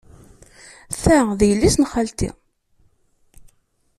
[1.01, 2.29] Ta d yelli-s n xalti.